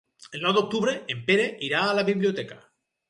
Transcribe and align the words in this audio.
El 0.37 0.41
nou 0.45 0.53
d'octubre 0.57 0.95
en 1.15 1.21
Pere 1.29 1.45
irà 1.67 1.83
a 1.85 1.93
la 2.01 2.07
biblioteca. 2.09 2.59